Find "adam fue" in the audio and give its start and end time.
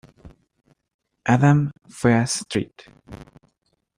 1.25-2.15